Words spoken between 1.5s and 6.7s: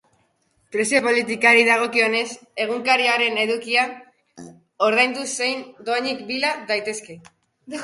dagokionez, egunkariaren edukiak ordainduz zein dohainik bila